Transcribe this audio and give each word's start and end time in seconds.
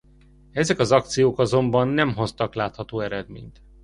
Ezek 0.51 0.79
az 0.79 0.91
akciók 0.91 1.39
azonban 1.39 1.87
nem 1.87 2.13
hoztak 2.13 2.55
látható 2.55 2.99
eredményt. 2.99 3.61